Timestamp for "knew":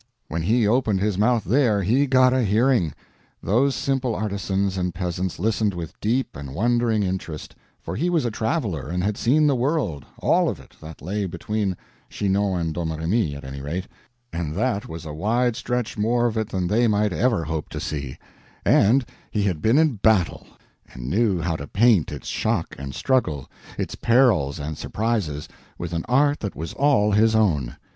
21.11-21.39